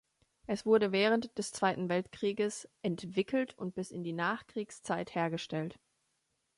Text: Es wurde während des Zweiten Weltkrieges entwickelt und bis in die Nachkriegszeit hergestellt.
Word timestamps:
Es 0.47 0.65
wurde 0.65 0.91
während 0.91 1.37
des 1.37 1.51
Zweiten 1.51 1.87
Weltkrieges 1.87 2.67
entwickelt 2.81 3.55
und 3.59 3.75
bis 3.75 3.91
in 3.91 4.03
die 4.03 4.13
Nachkriegszeit 4.13 5.13
hergestellt. 5.13 5.77